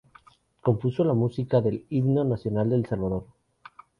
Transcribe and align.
Compuso 0.61 1.03
la 1.03 1.13
música 1.13 1.61
del 1.61 1.85
Himno 1.91 2.23
Nacional 2.23 2.71
de 2.71 2.77
El 2.77 2.87
Salvador. 2.87 3.27